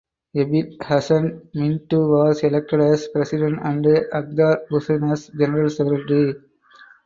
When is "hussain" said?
4.67-5.03